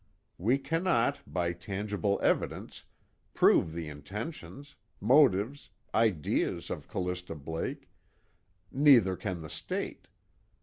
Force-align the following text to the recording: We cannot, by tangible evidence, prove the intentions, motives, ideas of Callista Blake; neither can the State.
We 0.39 0.57
cannot, 0.57 1.21
by 1.31 1.53
tangible 1.53 2.19
evidence, 2.23 2.85
prove 3.35 3.71
the 3.71 3.87
intentions, 3.87 4.73
motives, 4.99 5.69
ideas 5.93 6.71
of 6.71 6.87
Callista 6.87 7.35
Blake; 7.35 7.87
neither 8.71 9.15
can 9.15 9.41
the 9.43 9.49
State. 9.51 10.07